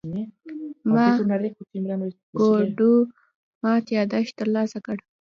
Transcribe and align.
ما 0.93 1.05
ګوډو 2.39 2.93
مات 3.61 3.85
يادښت 3.95 4.33
ترلاسه 4.39 4.77
کړ. 4.85 4.97